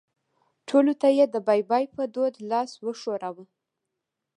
[0.67, 3.45] ټولو ته یې د بای بای په دود لاس وښوراوه.